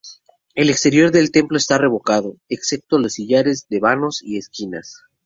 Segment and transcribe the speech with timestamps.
[0.55, 5.03] El exterior del templo está revocado, excepto los sillares de vanos y esquinas.